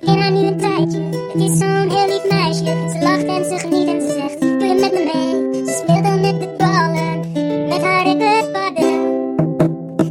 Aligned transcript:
ken 0.00 0.18
haar 0.18 0.32
een 0.32 0.58
tijdje. 0.58 1.00
Het 1.32 1.50
is 1.50 1.58
zo'n 1.58 1.90
heel 1.90 2.08
lief 2.08 2.28
meisje. 2.28 2.64
Ze 2.64 2.98
lacht 3.02 3.24
en 3.24 3.44
ze 3.44 3.58
geniet 3.58 3.86
en 3.88 4.00
ze 4.00 4.12
zegt: 4.12 4.40
Doe 4.40 4.64
je 4.64 4.74
met 4.80 4.92
me 4.92 5.10
mee? 5.14 5.64
Ze 5.66 5.72
speelt 5.82 6.02
dan 6.02 6.20
met 6.20 6.40
de 6.40 6.54
ballen, 6.58 7.20
met 7.68 7.82
haar 7.82 8.06
in 8.06 8.20
het 8.20 8.52
padel. 8.52 9.10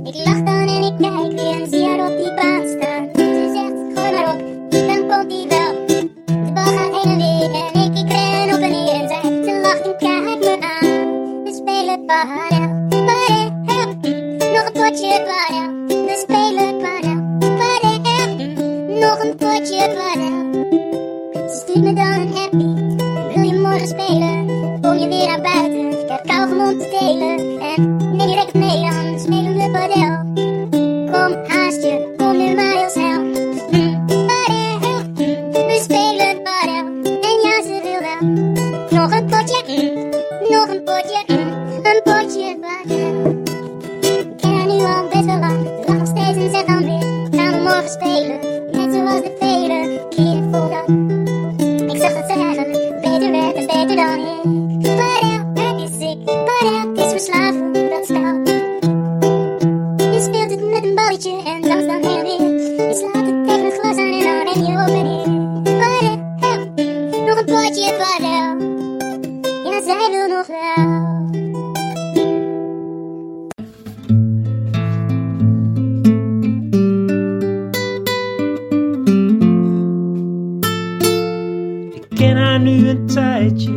Ik 0.03 0.25
lach 0.25 0.43
dan 0.43 0.67
en 0.67 0.83
ik 0.83 0.97
kijk 0.97 1.31
weer 1.31 1.61
en 1.61 1.69
zie 1.69 1.85
haar 1.85 2.10
potje. 14.91 15.23
We 15.87 16.15
spelen 16.21 16.77
padel, 16.83 17.19
padel, 17.39 17.99
nog 18.99 19.23
een 19.23 19.35
potje 19.35 19.93
padel. 19.97 20.65
Ze 21.49 21.61
stuurt 21.61 21.83
me 21.83 21.93
dan 21.93 22.11
een 22.11 22.33
happy. 22.33 22.95
Wil 23.33 23.43
je 23.43 23.59
morgen 23.59 23.87
spelen? 23.87 24.45
Kom 24.81 24.97
je 24.97 25.07
weer 25.07 25.27
naar 25.27 25.41
buiten? 25.41 25.89
Ik 25.89 26.09
heb 26.09 26.23
kauwgom 26.25 26.59
om 26.59 26.79
te 26.79 26.97
delen. 26.99 27.59
En 27.61 27.97
neem 28.17 28.29
racket 28.29 28.53
mee, 28.53 28.81
dan 28.81 29.19
spelen 29.19 29.57
we 29.57 29.69
padel. 29.71 30.19
Kom 31.11 31.45
haast 31.47 31.81
je, 31.81 32.13
kom 32.17 32.37
nu 32.37 32.55
maar 32.55 32.77
heel 32.77 32.89
snel. 32.89 33.21
Mm, 33.71 34.07
we 35.51 35.79
spelen 35.83 36.41
padel. 36.43 36.85
En 37.03 37.39
ja, 37.43 37.61
ze 37.63 37.79
wil 37.83 38.01
wel. 38.07 38.29
Nog 38.99 39.11
een 39.11 39.25
potje, 39.25 39.63
mm, 39.67 40.09
nog 40.49 40.67
een 40.67 40.83
potje, 40.83 41.30
al 44.83 45.07
best 45.07 45.25
wel 45.25 45.39
lang. 45.39 45.59
Lacht 45.85 45.99
nog 45.99 46.07
steeds 46.07 46.37
en 46.37 46.51
zegt 46.51 46.67
dan 46.67 46.83
weer: 46.85 47.39
Gaan 47.39 47.51
we 47.51 47.59
morgen 47.61 47.89
spelen? 47.89 48.39
Net 48.71 48.93
zoals 48.93 49.21
de 49.21 49.35
vele 49.39 50.05
keren 50.09 50.49
voordat. 50.51 50.87
Ik 51.93 52.01
zag 52.01 52.13
dat 52.13 52.25
ze 52.31 52.43
eigenlijk 52.43 53.01
beter 53.01 53.31
werd 53.31 53.55
en 53.55 53.65
beter 53.65 53.95
dan 53.95 54.19
ik. 54.19 54.41
Padel, 54.97 55.65
het 55.65 55.89
is 55.89 55.97
sick. 55.99 56.25
Padel, 56.25 56.89
het 56.89 56.97
is 56.97 57.11
verslavend, 57.11 57.73
dat 57.73 58.05
spel. 58.05 58.41
Je 60.11 60.21
speelt 60.21 60.49
het 60.49 60.69
met 60.69 60.83
een 60.83 60.95
balletje 60.95 61.43
en 61.45 61.61
dans 61.61 61.85
dan 61.85 62.03
heen 62.03 62.25
en 62.25 62.37
weer. 62.37 62.87
Je 62.87 62.95
slaat 62.95 63.25
het 63.25 63.47
tegen 63.47 63.65
het 63.65 63.73
glas 63.79 63.97
aan 63.97 64.13
en 64.13 64.23
dan 64.23 64.53
ren 64.53 64.65
je 64.65 64.73
op 64.81 64.95
en 64.95 65.03
neer. 65.03 65.29
Padel, 65.79 66.15
nog 67.25 67.37
een 67.39 67.45
potje 67.45 67.95
padel. 67.97 68.40
Ken 82.21 82.37
haar 82.37 82.59
nu 82.59 82.89
een 82.89 83.05
tijdje. 83.05 83.71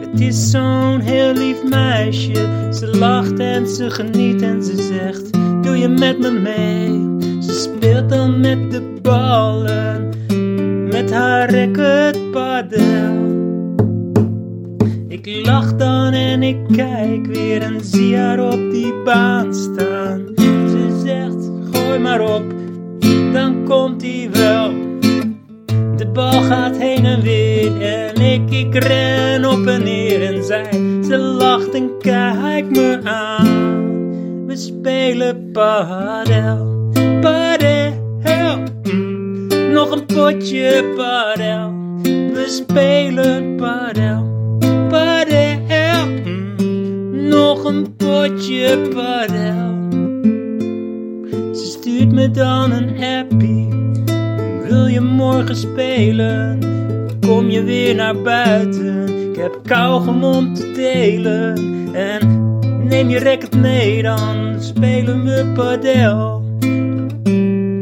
Het 0.00 0.20
is 0.20 0.50
zo'n 0.50 1.00
heel 1.00 1.32
lief 1.32 1.64
meisje. 1.64 2.68
Ze 2.72 2.96
lacht 2.98 3.38
en 3.38 3.68
ze 3.68 3.90
geniet 3.90 4.42
en 4.42 4.62
ze 4.62 4.82
zegt: 4.82 5.32
Doe 5.62 5.78
je 5.78 5.88
met 5.88 6.18
me 6.18 6.30
mee? 6.30 7.16
Ze 7.42 7.52
speelt 7.52 8.08
dan 8.08 8.40
met 8.40 8.70
de 8.70 8.98
ballen, 9.02 10.08
met 10.90 11.10
haar 11.10 11.54
racketpadel. 11.54 13.14
Ik 15.08 15.46
lach 15.46 15.76
dan 15.76 16.12
en 16.12 16.42
ik 16.42 16.58
kijk 16.72 17.26
weer 17.26 17.62
en 17.62 17.84
zie 17.84 18.16
haar 18.16 18.52
op 18.52 18.70
die 18.70 18.94
baan 19.04 19.54
staan. 19.54 20.22
Ze 20.36 21.02
zegt: 21.04 21.50
Gooi 21.72 21.98
maar 21.98 22.20
op, 22.20 22.44
dan 23.32 23.64
komt 23.64 24.02
hij 24.02 24.28
wel. 24.32 24.86
De 25.96 26.06
bal 26.06 26.42
gaat 26.42 26.75
ik, 28.36 28.50
ik 28.50 28.84
ren 28.84 29.44
op 29.44 29.66
en 29.66 29.82
neer 29.82 30.22
en 30.22 30.44
zij, 30.44 30.70
ze 31.08 31.18
lacht 31.18 31.74
en 31.74 31.90
kijkt 31.98 32.70
me 32.70 33.00
aan. 33.04 34.46
We 34.46 34.56
spelen 34.56 35.50
padel, 35.52 36.90
padel, 37.20 37.92
mm, 38.82 39.46
nog 39.72 39.90
een 39.90 40.06
potje 40.06 40.92
padel. 40.96 41.74
We 42.02 42.44
spelen 42.46 43.56
padel, 43.56 44.24
padel, 44.88 46.06
mm, 46.24 47.28
nog 47.28 47.64
een 47.64 47.96
potje 47.96 48.88
padel. 48.94 49.74
Ze 51.54 51.64
stuurt 51.64 52.12
me 52.12 52.30
dan 52.30 52.72
een 52.72 52.90
appie. 52.90 53.68
Wil 54.68 54.86
je 54.86 55.00
morgen 55.00 55.56
spelen? 55.56 56.58
Kom 57.20 57.50
je 57.50 57.62
weer 57.62 57.94
naar 57.94 58.22
buiten? 58.22 59.08
Ik 59.30 59.36
heb 59.36 59.58
kauwgom 59.64 60.24
om 60.24 60.54
te 60.54 60.72
delen. 60.72 61.54
En 61.94 62.58
neem 62.88 63.08
je 63.08 63.18
racket 63.18 63.56
mee, 63.56 64.02
dan 64.02 64.56
spelen 64.58 65.24
we 65.24 65.52
padel. 65.54 66.44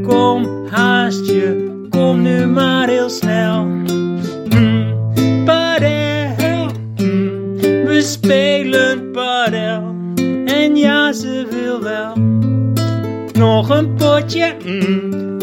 Kom 0.02 0.66
haast 0.70 1.26
je, 1.26 1.72
kom 1.90 2.22
nu 2.22 2.46
maar 2.46 2.88
heel 2.88 3.08
snel. 3.08 3.64
Mm, 3.64 5.44
padel, 5.44 6.66
mm, 6.96 7.56
we 7.84 8.00
spelen 8.02 9.10
padel. 9.10 9.94
En 10.44 10.76
ja, 10.76 11.12
ze 11.12 11.46
wil 11.50 11.82
wel. 11.82 12.12
Nog 13.32 13.68
een 13.68 13.94
potje, 13.94 14.54
mm, 14.64 15.36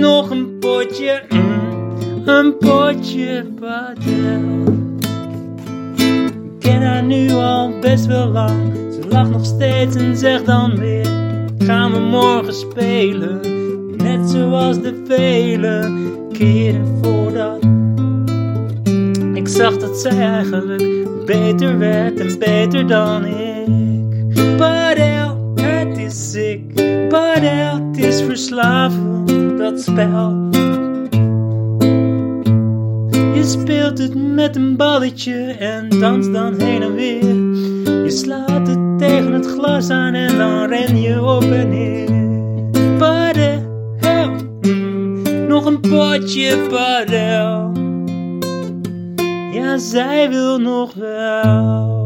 nog 0.00 0.30
een 0.30 0.58
potje, 0.58 1.22
een 2.28 2.56
potje 2.58 3.46
padel. 3.60 4.76
Ik 5.96 6.58
ken 6.58 6.82
haar 6.82 7.02
nu 7.02 7.30
al 7.30 7.78
best 7.80 8.06
wel 8.06 8.26
lang. 8.26 8.72
Ze 8.92 9.08
lacht 9.08 9.30
nog 9.30 9.44
steeds 9.44 9.96
en 9.96 10.16
zegt 10.16 10.46
dan 10.46 10.78
weer: 10.78 11.06
Gaan 11.58 11.92
we 11.92 11.98
morgen 11.98 12.54
spelen? 12.54 13.40
Net 13.96 14.30
zoals 14.30 14.80
de 14.80 15.02
vele 15.06 15.92
keren 16.32 16.98
voordat. 17.02 17.64
Ik 19.34 19.48
zag 19.48 19.76
dat 19.76 19.96
zij 19.96 20.18
eigenlijk 20.18 21.06
beter 21.26 21.78
werd 21.78 22.20
en 22.20 22.38
beter 22.38 22.86
dan 22.86 23.24
ik. 23.24 24.56
Padel, 24.56 25.52
het 25.54 25.98
is 25.98 26.30
sick. 26.30 26.74
Padel, 27.08 27.88
het 27.92 27.98
is 27.98 28.22
verslavend, 28.22 29.58
dat 29.58 29.80
spel. 29.80 30.48
Speelt 33.48 33.98
het 33.98 34.14
met 34.14 34.56
een 34.56 34.76
balletje 34.76 35.52
en 35.58 35.88
danst 35.88 36.32
dan 36.32 36.60
heen 36.60 36.82
en 36.82 36.94
weer. 36.94 37.34
Je 38.04 38.10
slaat 38.10 38.68
het 38.68 38.98
tegen 38.98 39.32
het 39.32 39.46
glas 39.46 39.90
aan 39.90 40.14
en 40.14 40.38
dan 40.38 40.68
ren 40.68 41.00
je 41.00 41.22
op 41.22 41.42
en 41.42 41.68
neer. 41.68 42.08
Padel, 42.98 43.62
nog 45.48 45.64
een 45.64 45.80
potje 45.80 46.66
padel. 46.68 47.72
Ja, 49.52 49.78
zij 49.78 50.28
wil 50.28 50.58
nog 50.58 50.94
wel. 50.94 51.97